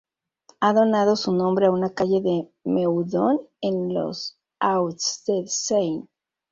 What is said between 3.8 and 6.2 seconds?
los Hauts-de-Seine.